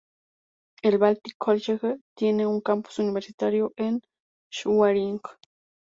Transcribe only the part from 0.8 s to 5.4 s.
El "Baltic College" tiene un campus universitario en Schwerin.